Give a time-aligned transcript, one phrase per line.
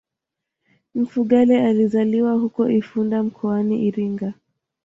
[0.95, 4.33] Mfugale alizaliwa huko Ifunda mkoani Iringa